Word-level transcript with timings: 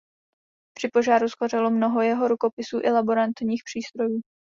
Při 0.77 0.87
požáru 0.93 1.27
shořelo 1.27 1.71
mnoho 1.71 2.01
jeho 2.01 2.27
rukopisů 2.27 2.79
i 2.83 2.91
laboratorních 2.91 3.63
přístrojů. 3.65 4.19